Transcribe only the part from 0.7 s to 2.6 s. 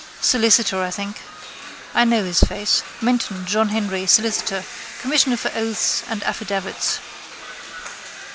I think. I know his